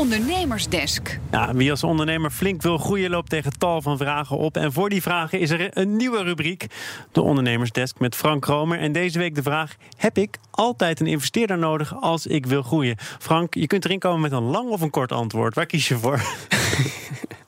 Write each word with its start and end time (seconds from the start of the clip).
Ondernemersdesk. 0.00 1.18
Ja, 1.30 1.54
wie 1.54 1.70
als 1.70 1.84
ondernemer 1.84 2.30
flink 2.30 2.62
wil 2.62 2.78
groeien, 2.78 3.10
loopt 3.10 3.30
tegen 3.30 3.58
tal 3.58 3.82
van 3.82 3.96
vragen 3.96 4.36
op. 4.36 4.56
En 4.56 4.72
voor 4.72 4.88
die 4.88 5.02
vragen 5.02 5.40
is 5.40 5.50
er 5.50 5.78
een 5.78 5.96
nieuwe 5.96 6.22
rubriek, 6.22 6.66
de 7.12 7.22
Ondernemersdesk 7.22 7.98
met 7.98 8.14
Frank 8.14 8.42
Kromer. 8.42 8.78
En 8.78 8.92
deze 8.92 9.18
week 9.18 9.34
de 9.34 9.42
vraag: 9.42 9.76
heb 9.96 10.18
ik 10.18 10.38
altijd 10.50 11.00
een 11.00 11.06
investeerder 11.06 11.58
nodig 11.58 12.00
als 12.00 12.26
ik 12.26 12.46
wil 12.46 12.62
groeien? 12.62 12.96
Frank, 12.98 13.54
je 13.54 13.66
kunt 13.66 13.84
erin 13.84 13.98
komen 13.98 14.20
met 14.20 14.32
een 14.32 14.42
lang 14.42 14.70
of 14.70 14.80
een 14.80 14.90
kort 14.90 15.12
antwoord. 15.12 15.54
Waar 15.54 15.66
kies 15.66 15.88
je 15.88 15.98
voor? 15.98 16.20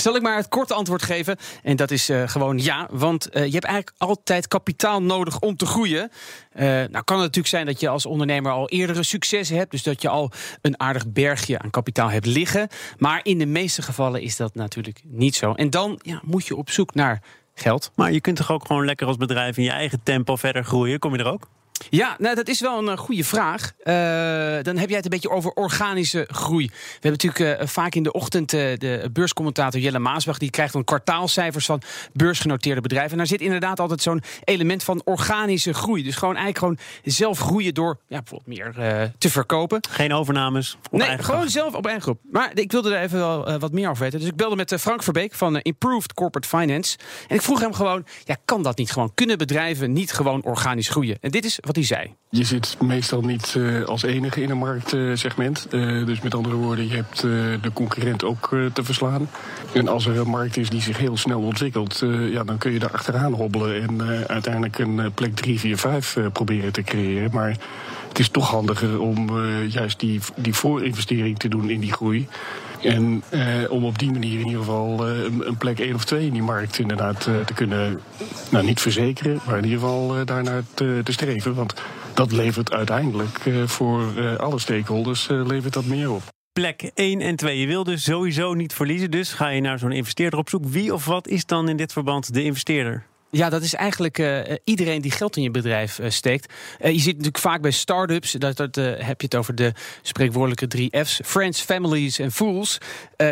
Zal 0.00 0.16
ik 0.16 0.22
maar 0.22 0.36
het 0.36 0.48
korte 0.48 0.74
antwoord 0.74 1.02
geven? 1.02 1.36
En 1.62 1.76
dat 1.76 1.90
is 1.90 2.10
uh, 2.10 2.28
gewoon 2.28 2.58
ja, 2.58 2.88
want 2.90 3.28
uh, 3.36 3.44
je 3.44 3.52
hebt 3.52 3.64
eigenlijk 3.64 3.96
altijd 3.98 4.48
kapitaal 4.48 5.02
nodig 5.02 5.40
om 5.40 5.56
te 5.56 5.66
groeien. 5.66 6.10
Uh, 6.54 6.62
nou 6.64 7.04
kan 7.04 7.16
het 7.16 7.24
natuurlijk 7.24 7.46
zijn 7.46 7.66
dat 7.66 7.80
je 7.80 7.88
als 7.88 8.06
ondernemer 8.06 8.52
al 8.52 8.68
eerdere 8.68 9.02
successen 9.02 9.56
hebt, 9.56 9.70
dus 9.70 9.82
dat 9.82 10.02
je 10.02 10.08
al 10.08 10.30
een 10.60 10.80
aardig 10.80 11.08
bergje 11.08 11.58
aan 11.58 11.70
kapitaal 11.70 12.10
hebt 12.10 12.26
liggen. 12.26 12.68
Maar 12.98 13.20
in 13.22 13.38
de 13.38 13.46
meeste 13.46 13.82
gevallen 13.82 14.22
is 14.22 14.36
dat 14.36 14.54
natuurlijk 14.54 15.02
niet 15.04 15.34
zo. 15.34 15.52
En 15.52 15.70
dan 15.70 16.00
ja, 16.02 16.20
moet 16.24 16.46
je 16.46 16.56
op 16.56 16.70
zoek 16.70 16.94
naar 16.94 17.22
geld. 17.54 17.90
Maar 17.94 18.12
je 18.12 18.20
kunt 18.20 18.36
toch 18.36 18.50
ook 18.50 18.66
gewoon 18.66 18.84
lekker 18.84 19.06
als 19.06 19.16
bedrijf 19.16 19.56
in 19.56 19.64
je 19.64 19.70
eigen 19.70 20.00
tempo 20.02 20.36
verder 20.36 20.64
groeien? 20.64 20.98
Kom 20.98 21.12
je 21.12 21.18
er 21.18 21.32
ook? 21.32 21.48
Ja, 21.88 22.16
nou, 22.18 22.34
dat 22.34 22.48
is 22.48 22.60
wel 22.60 22.78
een 22.78 22.84
uh, 22.84 22.96
goede 22.96 23.24
vraag. 23.24 23.72
Uh, 23.78 23.94
dan 24.62 24.76
heb 24.76 24.88
jij 24.88 24.96
het 24.96 25.04
een 25.04 25.10
beetje 25.10 25.30
over 25.30 25.50
organische 25.52 26.28
groei. 26.30 26.66
We 26.66 26.72
hebben 27.00 27.10
natuurlijk 27.10 27.60
uh, 27.60 27.66
vaak 27.66 27.94
in 27.94 28.02
de 28.02 28.12
ochtend 28.12 28.50
de 28.50 29.08
beurscommentator 29.12 29.80
Jelle 29.80 29.98
Maasbach... 29.98 30.38
die 30.38 30.50
krijgt 30.50 30.72
dan 30.72 30.84
kwartaalcijfers 30.84 31.66
van 31.66 31.82
beursgenoteerde 32.12 32.80
bedrijven. 32.80 33.10
En 33.10 33.18
daar 33.18 33.26
zit 33.26 33.40
inderdaad 33.40 33.80
altijd 33.80 34.02
zo'n 34.02 34.22
element 34.44 34.82
van 34.82 35.02
organische 35.04 35.74
groei. 35.74 36.02
Dus 36.02 36.16
gewoon 36.16 36.36
eigenlijk 36.36 36.58
gewoon 36.58 36.78
zelf 37.14 37.38
groeien 37.38 37.74
door 37.74 37.98
ja, 38.08 38.22
bijvoorbeeld 38.22 38.58
meer 38.58 39.12
te 39.18 39.30
verkopen. 39.30 39.80
Geen 39.90 40.12
overnames 40.12 40.76
Nee, 40.90 41.18
gewoon 41.18 41.48
zelf 41.48 41.74
op 41.74 41.84
eigen 41.84 42.02
groep. 42.02 42.18
Maar 42.30 42.50
ik 42.54 42.72
wilde 42.72 42.94
er 42.94 43.02
even 43.02 43.18
wel 43.18 43.58
wat 43.58 43.72
meer 43.72 43.90
over 43.90 44.02
weten. 44.02 44.18
Dus 44.18 44.28
ik 44.28 44.36
belde 44.36 44.56
met 44.56 44.74
Frank 44.78 45.02
Verbeek 45.02 45.34
van 45.34 45.58
Improved 45.58 46.14
Corporate 46.14 46.48
Finance. 46.48 46.98
En 47.28 47.36
ik 47.36 47.42
vroeg 47.42 47.60
hem 47.60 47.72
gewoon, 47.72 48.06
ja, 48.24 48.36
kan 48.44 48.62
dat 48.62 48.78
niet 48.78 48.92
gewoon? 48.92 49.14
Kunnen 49.14 49.38
bedrijven 49.38 49.92
niet 49.92 50.12
gewoon 50.12 50.42
organisch 50.44 50.88
groeien? 50.88 51.18
En 51.20 51.30
dit 51.30 51.44
is 51.44 51.58
wat 51.72 51.84
zei. 51.84 52.14
Je 52.30 52.44
zit 52.44 52.76
meestal 52.80 53.20
niet 53.20 53.54
uh, 53.56 53.84
als 53.84 54.02
enige 54.02 54.42
in 54.42 54.50
een 54.50 54.58
marktsegment. 54.58 55.66
Uh, 55.70 56.06
dus 56.06 56.20
met 56.20 56.34
andere 56.34 56.54
woorden, 56.54 56.88
je 56.88 56.94
hebt 56.94 57.24
uh, 57.24 57.62
de 57.62 57.72
concurrent 57.72 58.24
ook 58.24 58.48
te 58.72 58.84
verslaan. 58.84 59.28
En 59.72 59.88
als 59.88 60.06
er 60.06 60.18
een 60.18 60.28
markt 60.28 60.56
is 60.56 60.70
die 60.70 60.80
zich 60.80 60.98
heel 60.98 61.16
snel 61.16 61.40
ontwikkelt, 61.40 62.04
ja, 62.30 62.44
dan 62.44 62.58
kun 62.58 62.72
je 62.72 62.78
daar 62.78 62.92
achteraan 62.92 63.32
hobbelen 63.32 63.82
en 63.82 64.02
uiteindelijk 64.28 64.78
een 64.78 65.12
plek 65.14 65.34
3, 65.34 65.58
4, 65.58 65.76
5 65.76 66.16
proberen 66.32 66.72
te 66.72 66.82
creëren. 66.82 67.30
Maar 67.32 67.56
het 68.08 68.18
is 68.18 68.28
toch 68.28 68.50
handiger 68.50 69.00
om 69.00 69.40
juist 69.66 70.00
die, 70.00 70.20
die 70.36 70.54
voorinvestering 70.54 71.38
te 71.38 71.48
doen 71.48 71.70
in 71.70 71.80
die 71.80 71.92
groei. 71.92 72.28
En 72.82 73.22
eh, 73.28 73.70
om 73.70 73.84
op 73.84 73.98
die 73.98 74.10
manier 74.10 74.40
in 74.40 74.46
ieder 74.46 74.58
geval 74.58 75.06
eh, 75.06 75.22
een 75.22 75.56
plek 75.58 75.78
1 75.78 75.94
of 75.94 76.04
2 76.04 76.26
in 76.26 76.32
die 76.32 76.42
markt 76.42 76.78
inderdaad 76.78 77.26
eh, 77.26 77.40
te 77.40 77.54
kunnen, 77.54 78.00
nou 78.50 78.64
niet 78.64 78.80
verzekeren, 78.80 79.40
maar 79.46 79.58
in 79.58 79.64
ieder 79.64 79.78
geval 79.78 80.18
uh, 80.18 80.26
daarnaar 80.26 80.62
te, 80.74 81.00
te, 81.04 81.12
streven. 81.12 81.54
Want 81.54 81.74
dat 82.14 82.32
levert 82.32 82.72
uiteindelijk 82.72 83.38
voor 83.64 84.36
alle 84.38 84.58
stakeholders 84.58 85.28
levert 85.28 85.72
dat 85.72 85.84
meer 85.84 86.10
op. 86.10 86.22
Plek 86.52 86.90
1 86.94 87.20
en 87.20 87.36
2. 87.36 87.60
Je 87.60 87.66
wil 87.66 87.84
dus 87.84 88.02
sowieso 88.02 88.54
niet 88.54 88.72
verliezen. 88.72 89.10
Dus 89.10 89.32
ga 89.32 89.48
je 89.48 89.60
naar 89.60 89.78
zo'n 89.78 89.92
investeerder 89.92 90.38
op 90.38 90.48
zoek. 90.48 90.66
Wie 90.66 90.94
of 90.94 91.04
wat 91.04 91.28
is 91.28 91.46
dan 91.46 91.68
in 91.68 91.76
dit 91.76 91.92
verband 91.92 92.34
de 92.34 92.42
investeerder? 92.42 93.06
Ja, 93.30 93.50
dat 93.50 93.62
is 93.62 93.74
eigenlijk 93.74 94.18
uh, 94.18 94.40
iedereen 94.64 95.02
die 95.02 95.10
geld 95.10 95.36
in 95.36 95.42
je 95.42 95.50
bedrijf 95.50 95.98
uh, 95.98 96.10
steekt. 96.10 96.52
Uh, 96.80 96.90
je 96.90 96.98
ziet 96.98 97.12
natuurlijk 97.12 97.38
vaak 97.38 97.60
bij 97.60 97.70
start-ups, 97.70 98.32
dat, 98.32 98.56
dat 98.56 98.74
heb 98.76 99.20
je 99.20 99.24
het 99.24 99.34
over 99.34 99.54
de 99.54 99.72
spreekwoordelijke 100.02 100.66
drie 100.66 101.04
F's: 101.04 101.20
Friends, 101.24 101.60
Families 101.60 102.18
en 102.18 102.32
Fools. 102.32 102.78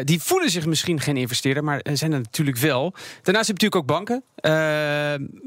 die 0.04 0.22
voelen 0.22 0.50
zich 0.50 0.66
misschien 0.66 1.00
geen 1.00 1.16
investeerder, 1.16 1.64
maar 1.64 1.80
zijn 1.92 2.12
er 2.12 2.20
natuurlijk 2.20 2.56
wel. 2.56 2.94
Daarnaast 3.22 3.46
heb 3.46 3.58
je 3.58 3.64
natuurlijk 3.64 3.74
ook 3.74 3.86
banken. 3.86 4.22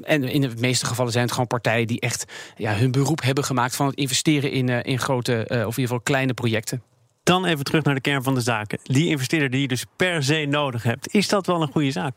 en 0.03 0.23
in 0.23 0.41
de 0.41 0.51
meeste 0.57 0.85
gevallen 0.85 1.11
zijn 1.11 1.23
het 1.23 1.33
gewoon 1.33 1.47
partijen 1.47 1.87
die 1.87 1.99
echt 1.99 2.25
ja, 2.55 2.75
hun 2.75 2.91
beroep 2.91 3.21
hebben 3.21 3.43
gemaakt 3.43 3.75
van 3.75 3.85
het 3.85 3.95
investeren 3.95 4.51
in, 4.51 4.69
in 4.69 4.99
grote, 4.99 5.45
of 5.49 5.51
in 5.51 5.57
ieder 5.57 5.73
geval 5.73 5.99
kleine 5.99 6.33
projecten. 6.33 6.83
Dan 7.23 7.45
even 7.45 7.63
terug 7.63 7.83
naar 7.83 7.95
de 7.95 8.01
kern 8.01 8.23
van 8.23 8.33
de 8.33 8.41
zaken. 8.41 8.79
Die 8.83 9.07
investeerder 9.07 9.49
die 9.49 9.61
je 9.61 9.67
dus 9.67 9.85
per 9.95 10.23
se 10.23 10.45
nodig 10.49 10.83
hebt, 10.83 11.13
is 11.13 11.27
dat 11.27 11.45
wel 11.45 11.61
een 11.61 11.71
goede 11.71 11.91
zaak? 11.91 12.15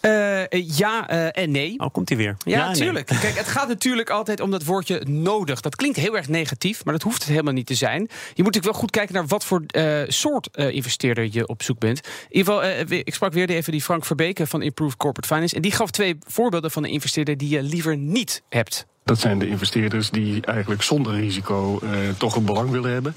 Uh, 0.00 0.44
ja 0.76 1.10
uh, 1.10 1.42
en 1.42 1.50
nee. 1.50 1.78
Oh, 1.78 1.86
komt 1.92 2.08
hij 2.08 2.18
weer? 2.18 2.36
Ja, 2.44 2.68
natuurlijk. 2.68 3.10
Nee. 3.10 3.20
Kijk, 3.24 3.36
het 3.36 3.46
gaat 3.48 3.68
natuurlijk 3.68 4.10
altijd 4.10 4.40
om 4.40 4.50
dat 4.50 4.64
woordje 4.64 5.04
nodig. 5.08 5.60
Dat 5.60 5.76
klinkt 5.76 5.96
heel 5.96 6.16
erg 6.16 6.28
negatief, 6.28 6.84
maar 6.84 6.92
dat 6.92 7.02
hoeft 7.02 7.22
het 7.22 7.30
helemaal 7.30 7.52
niet 7.52 7.66
te 7.66 7.74
zijn. 7.74 8.00
Je 8.00 8.08
moet 8.08 8.36
natuurlijk 8.36 8.64
wel 8.64 8.80
goed 8.80 8.90
kijken 8.90 9.14
naar 9.14 9.26
wat 9.26 9.44
voor 9.44 9.62
uh, 9.76 10.02
soort 10.06 10.48
investeerder 10.56 11.28
je 11.30 11.46
op 11.46 11.62
zoek 11.62 11.78
bent. 11.78 12.06
In 12.28 12.36
ieder 12.36 12.54
geval, 12.54 12.98
ik 12.98 13.14
sprak 13.14 13.32
weer 13.32 13.50
even 13.50 13.72
die 13.72 13.82
Frank 13.82 14.04
Verbeke 14.04 14.46
van 14.46 14.62
Improved 14.62 14.96
Corporate 14.96 15.28
Finance. 15.34 15.54
En 15.54 15.62
die 15.62 15.72
gaf 15.72 15.90
twee 15.90 16.18
voorbeelden 16.26 16.70
van 16.70 16.84
een 16.84 16.90
investeerder 16.90 17.36
die 17.36 17.48
je 17.48 17.62
liever 17.62 17.96
niet 17.96 18.42
hebt. 18.48 18.86
Dat 19.04 19.18
zijn 19.18 19.38
de 19.38 19.48
investeerders 19.48 20.10
die 20.10 20.46
eigenlijk 20.46 20.82
zonder 20.82 21.14
risico 21.14 21.80
uh, 21.82 21.90
toch 22.16 22.36
een 22.36 22.44
belang 22.44 22.70
willen 22.70 22.92
hebben. 22.92 23.14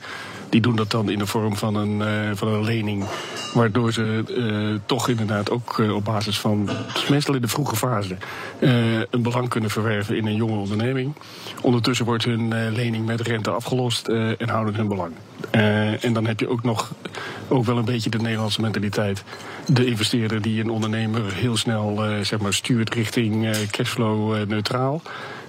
Die 0.50 0.62
doen 0.62 0.76
dat 0.76 0.92
dan 0.92 1.10
in 1.10 1.20
de 1.20 1.26
vorm 1.26 1.56
van 1.56 1.76
een, 1.76 2.00
uh, 2.00 2.36
van 2.36 2.48
een 2.48 2.64
lening, 2.64 3.06
waardoor 3.54 3.94
ze 3.94 4.24
uh, 4.28 4.80
toch 4.86 5.10
inderdaad 5.10 5.50
ook 5.50 5.78
op 5.94 6.06
basis 6.06 6.40
van, 6.40 6.70
meestal 7.10 7.36
in 7.36 7.42
de 7.42 7.48
vroege 7.48 7.76
fase, 7.76 8.18
een 9.10 9.22
belang 9.22 9.50
kunnen 9.50 9.70
verwerven 9.70 10.18
in 10.18 10.26
een 10.26 10.36
jonge 10.36 10.58
onderneming. 10.58 11.16
Ondertussen 11.62 12.06
wordt 12.06 12.24
hun 12.24 12.72
lening 12.72 13.06
met 13.06 13.22
rente 13.22 13.50
afgelost 13.50 14.08
en 14.08 14.50
houden 14.50 14.76
hun 14.76 14.88
belang. 14.88 15.14
en 16.02 16.14
dan 16.14 16.26
heb 16.26 16.40
je 16.40 16.50
ook 16.50 16.64
nog 16.64 16.94
ook 17.48 17.66
wel 17.66 17.78
een 17.78 17.86
beetje 17.86 18.10
de 18.10 18.20
Nederlandse 18.20 18.62
mentaliteit. 18.62 19.24
De 19.66 19.86
investeerder 19.86 20.42
die 20.42 20.62
een 20.62 20.70
ondernemer 20.70 21.34
heel 21.34 21.58
snel 21.58 22.04
zeg 22.22 22.40
maar, 22.40 22.54
stuurt 22.54 22.94
richting 22.94 23.50
cashflow 23.72 24.48
neutraal. 24.48 25.02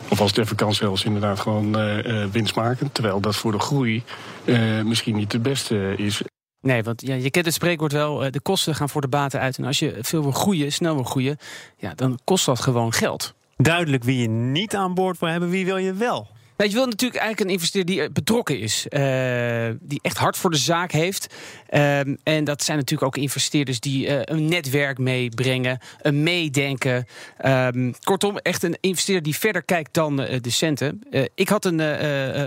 Of 0.08 0.20
als 0.20 0.36
even 0.36 0.56
kan 0.56 0.74
zelfs 0.74 1.04
inderdaad 1.04 1.40
gewoon 1.40 1.80
uh, 1.80 2.24
winstmakend. 2.24 2.94
Terwijl 2.94 3.20
dat 3.20 3.36
voor 3.36 3.52
de 3.52 3.58
groei 3.58 4.02
uh, 4.44 4.82
misschien 4.82 5.16
niet 5.16 5.32
het 5.32 5.42
beste 5.42 5.94
is. 5.96 6.22
Nee, 6.60 6.82
want 6.82 7.02
ja, 7.06 7.14
je 7.14 7.30
kent 7.30 7.44
het 7.44 7.54
spreekwoord 7.54 7.92
wel, 7.92 8.30
de 8.30 8.40
kosten 8.40 8.74
gaan 8.74 8.88
voor 8.88 9.00
de 9.00 9.08
baten 9.08 9.40
uit. 9.40 9.58
En 9.58 9.64
als 9.64 9.78
je 9.78 9.98
veel 10.00 10.22
wil 10.22 10.32
groeien, 10.32 10.72
snel 10.72 10.94
wil 10.94 11.04
groeien, 11.04 11.36
ja, 11.76 11.94
dan 11.94 12.18
kost 12.24 12.46
dat 12.46 12.60
gewoon 12.60 12.92
geld. 12.92 13.34
Duidelijk 13.56 14.04
wie 14.04 14.18
je 14.18 14.28
niet 14.28 14.76
aan 14.76 14.94
boord 14.94 15.18
wil 15.18 15.28
hebben, 15.28 15.48
wie 15.48 15.64
wil 15.64 15.76
je 15.76 15.92
wel? 15.92 16.28
Nou, 16.56 16.70
je 16.70 16.76
wil 16.76 16.86
natuurlijk 16.86 17.20
eigenlijk 17.20 17.50
een 17.50 17.56
investeerder 17.56 17.94
die 17.94 18.10
betrokken 18.10 18.60
is. 18.60 18.86
Uh, 18.90 19.68
die 19.80 19.98
echt 20.02 20.16
hard 20.16 20.36
voor 20.36 20.50
de 20.50 20.56
zaak 20.56 20.92
heeft. 20.92 21.34
Uh, 21.70 21.98
en 22.22 22.44
dat 22.44 22.62
zijn 22.62 22.78
natuurlijk 22.78 23.08
ook 23.08 23.22
investeerders 23.22 23.80
die 23.80 24.06
uh, 24.06 24.20
een 24.22 24.48
netwerk 24.48 24.98
meebrengen. 24.98 25.78
Een 26.00 26.22
meedenken. 26.22 27.06
Um, 27.46 27.94
kortom, 28.04 28.38
echt 28.38 28.62
een 28.62 28.76
investeerder 28.80 29.24
die 29.24 29.36
verder 29.36 29.62
kijkt 29.62 29.94
dan 29.94 30.16
de 30.16 30.40
centen. 30.50 31.02
ik 31.34 31.48
had 31.48 31.64
een 31.64 31.76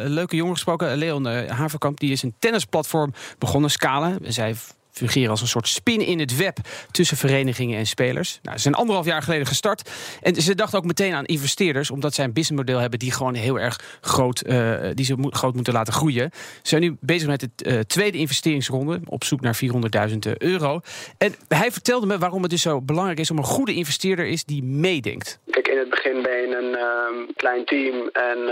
leuke 0.09 0.36
jongen 0.36 0.53
gesproken, 0.53 0.98
Leon 0.98 1.25
Haverkamp. 1.48 2.00
Die 2.00 2.12
is 2.12 2.24
een 2.24 2.34
tennisplatform 2.40 3.14
begonnen, 3.38 3.72
Scala. 3.72 4.18
Zij 4.24 4.56
fungeren 4.91 5.29
als 5.29 5.41
een 5.41 5.47
soort 5.47 5.67
spin 5.67 6.05
in 6.05 6.19
het 6.19 6.35
web 6.35 6.57
tussen 6.91 7.17
verenigingen 7.17 7.77
en 7.77 7.88
spelers. 7.88 8.39
Nou, 8.41 8.55
ze 8.55 8.61
zijn 8.61 8.75
anderhalf 8.75 9.05
jaar 9.05 9.22
geleden 9.22 9.47
gestart. 9.47 9.89
En 10.22 10.35
ze 10.35 10.55
dachten 10.55 10.77
ook 10.79 10.85
meteen 10.85 11.13
aan 11.13 11.25
investeerders, 11.25 11.91
omdat 11.91 12.13
zij 12.13 12.25
een 12.25 12.33
businessmodel 12.33 12.79
hebben 12.79 13.00
die 13.00 13.11
gewoon 13.11 13.33
heel 13.33 13.59
erg 13.59 13.79
groot, 14.01 14.44
uh, 14.47 14.75
die 14.94 15.05
ze 15.05 15.16
groot 15.29 15.55
moeten 15.55 15.73
laten 15.73 15.94
groeien. 15.94 16.29
Ze 16.33 16.59
zijn 16.61 16.81
nu 16.81 16.97
bezig 17.00 17.27
met 17.27 17.39
de 17.39 17.50
uh, 17.57 17.79
tweede 17.79 18.17
investeringsronde, 18.17 19.00
op 19.05 19.23
zoek 19.23 19.41
naar 19.41 19.59
400.000 20.09 20.17
euro. 20.38 20.79
En 21.17 21.35
hij 21.47 21.71
vertelde 21.71 22.06
me 22.06 22.17
waarom 22.17 22.41
het 22.41 22.51
dus 22.51 22.61
zo 22.61 22.81
belangrijk 22.81 23.19
is 23.19 23.31
om 23.31 23.38
een 23.38 23.44
goede 23.44 23.73
investeerder 23.73 24.27
is 24.27 24.44
die 24.44 24.63
meedenkt. 24.63 25.39
In 25.69 25.78
het 25.78 25.90
begin 25.90 26.22
ben 26.22 26.41
je 26.41 26.56
een 26.56 26.74
uh, 26.74 27.28
klein 27.35 27.66
team 27.66 28.09
en 28.13 28.52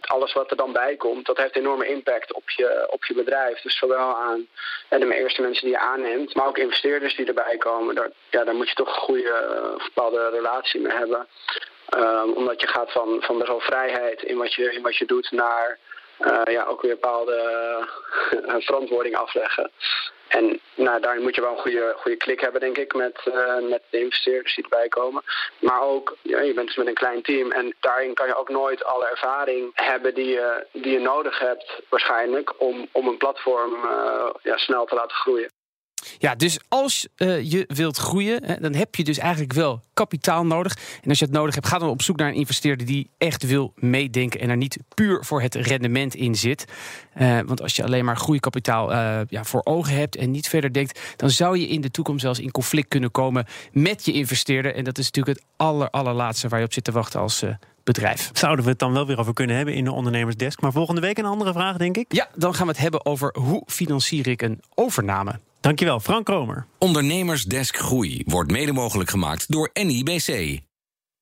alles 0.00 0.32
wat 0.32 0.50
er 0.50 0.56
dan 0.56 0.72
bij 0.72 0.96
komt, 0.96 1.26
dat 1.26 1.36
heeft 1.36 1.56
enorme 1.56 1.86
impact 1.86 2.32
op 2.32 2.50
je, 2.50 2.86
op 2.90 3.04
je 3.04 3.14
bedrijf. 3.14 3.60
Dus 3.60 3.78
zowel 3.78 4.16
aan 4.16 4.48
de 4.88 5.14
eerste 5.14 5.42
mensen 5.42 5.64
die 5.64 5.74
je 5.74 5.80
aanneemt, 5.80 6.34
maar 6.34 6.46
ook 6.46 6.58
investeerders 6.58 7.16
die 7.16 7.26
erbij 7.26 7.56
komen. 7.56 7.94
Daar, 7.94 8.10
ja, 8.30 8.44
daar 8.44 8.54
moet 8.54 8.68
je 8.68 8.74
toch 8.74 8.88
een 8.88 9.02
goede 9.02 9.22
uh, 9.22 9.84
bepaalde 9.84 10.28
relatie 10.30 10.80
mee 10.80 10.96
hebben. 10.96 11.26
Um, 11.96 12.32
omdat 12.32 12.60
je 12.60 12.66
gaat 12.66 12.92
van, 12.92 13.16
van 13.20 13.38
best 13.38 13.50
wel 13.50 13.60
vrijheid 13.60 14.22
in 14.22 14.36
wat 14.36 14.54
je, 14.54 14.72
in 14.72 14.82
wat 14.82 14.96
je 14.96 15.06
doet 15.06 15.30
naar 15.30 15.78
uh, 16.20 16.40
ja, 16.44 16.64
ook 16.64 16.82
weer 16.82 16.94
bepaalde 16.94 17.36
uh, 18.46 18.54
verantwoording 18.58 19.16
afleggen. 19.16 19.70
En 20.28 20.60
nou, 20.74 21.00
daarin 21.00 21.22
moet 21.22 21.34
je 21.34 21.40
wel 21.40 21.50
een 21.50 21.58
goede, 21.58 21.94
goede 21.96 22.16
klik 22.16 22.40
hebben, 22.40 22.60
denk 22.60 22.78
ik, 22.78 22.94
met, 22.94 23.20
uh, 23.24 23.68
met 23.68 23.82
de 23.90 24.00
investeerders 24.00 24.54
die 24.54 24.64
erbij 24.64 24.88
komen. 24.88 25.22
Maar 25.58 25.80
ook, 25.80 26.16
ja, 26.22 26.40
je 26.40 26.54
bent 26.54 26.66
dus 26.66 26.76
met 26.76 26.86
een 26.86 26.94
klein 26.94 27.22
team 27.22 27.52
en 27.52 27.74
daarin 27.80 28.14
kan 28.14 28.26
je 28.26 28.34
ook 28.34 28.48
nooit 28.48 28.84
alle 28.84 29.08
ervaring 29.08 29.70
hebben 29.74 30.14
die 30.14 30.28
je, 30.28 30.66
die 30.72 30.92
je 30.92 31.00
nodig 31.00 31.38
hebt, 31.38 31.82
waarschijnlijk, 31.88 32.60
om, 32.60 32.88
om 32.92 33.08
een 33.08 33.16
platform 33.16 33.74
uh, 33.84 34.30
ja, 34.42 34.56
snel 34.56 34.84
te 34.84 34.94
laten 34.94 35.16
groeien. 35.16 35.50
Ja, 36.18 36.34
dus 36.34 36.58
als 36.68 37.08
uh, 37.16 37.50
je 37.50 37.64
wilt 37.68 37.96
groeien, 37.96 38.44
hè, 38.44 38.56
dan 38.60 38.74
heb 38.74 38.94
je 38.94 39.04
dus 39.04 39.18
eigenlijk 39.18 39.52
wel 39.52 39.82
kapitaal 39.94 40.46
nodig. 40.46 40.76
En 41.02 41.08
als 41.08 41.18
je 41.18 41.24
het 41.24 41.34
nodig 41.34 41.54
hebt, 41.54 41.66
ga 41.66 41.78
dan 41.78 41.88
op 41.88 42.02
zoek 42.02 42.16
naar 42.16 42.28
een 42.28 42.34
investeerder 42.34 42.86
die 42.86 43.10
echt 43.18 43.46
wil 43.46 43.72
meedenken 43.76 44.40
en 44.40 44.50
er 44.50 44.56
niet 44.56 44.78
puur 44.94 45.24
voor 45.24 45.42
het 45.42 45.54
rendement 45.54 46.14
in 46.14 46.34
zit. 46.34 46.64
Uh, 47.20 47.40
want 47.46 47.62
als 47.62 47.76
je 47.76 47.84
alleen 47.84 48.04
maar 48.04 48.16
groeikapitaal 48.16 48.92
uh, 48.92 49.20
ja, 49.28 49.44
voor 49.44 49.60
ogen 49.64 49.94
hebt 49.94 50.16
en 50.16 50.30
niet 50.30 50.48
verder 50.48 50.72
denkt, 50.72 51.00
dan 51.16 51.30
zou 51.30 51.58
je 51.58 51.68
in 51.68 51.80
de 51.80 51.90
toekomst 51.90 52.22
zelfs 52.22 52.38
in 52.38 52.50
conflict 52.50 52.88
kunnen 52.88 53.10
komen 53.10 53.46
met 53.72 54.04
je 54.04 54.12
investeerder. 54.12 54.74
En 54.74 54.84
dat 54.84 54.98
is 54.98 55.04
natuurlijk 55.04 55.38
het 55.38 55.46
aller, 55.56 55.90
allerlaatste 55.90 56.48
waar 56.48 56.58
je 56.58 56.64
op 56.64 56.72
zit 56.72 56.84
te 56.84 56.92
wachten 56.92 57.20
als 57.20 57.44
bedrijf. 57.84 58.30
Zouden 58.32 58.64
we 58.64 58.70
het 58.70 58.78
dan 58.78 58.92
wel 58.92 59.06
weer 59.06 59.18
over 59.18 59.32
kunnen 59.32 59.56
hebben 59.56 59.74
in 59.74 59.84
de 59.84 59.92
ondernemersdesk. 59.92 60.60
Maar 60.60 60.72
volgende 60.72 61.00
week 61.00 61.18
een 61.18 61.24
andere 61.24 61.52
vraag, 61.52 61.76
denk 61.76 61.96
ik. 61.96 62.12
Ja, 62.12 62.28
dan 62.34 62.54
gaan 62.54 62.66
we 62.66 62.72
het 62.72 62.80
hebben 62.80 63.06
over 63.06 63.34
hoe 63.38 63.62
financier 63.66 64.26
ik 64.26 64.42
een 64.42 64.60
overname. 64.74 65.40
Dankjewel, 65.60 66.00
Frank 66.00 66.28
Romer. 66.28 66.66
Ondernemersdesk 66.78 67.76
Groei 67.76 68.22
wordt 68.26 68.50
mede 68.50 68.72
mogelijk 68.72 69.10
gemaakt 69.10 69.52
door 69.52 69.70
NIBC. 69.72 70.60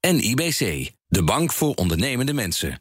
NIBC, 0.01 0.91
de 1.07 1.23
bank 1.25 1.53
voor 1.53 1.75
ondernemende 1.75 2.33
mensen. 2.33 2.81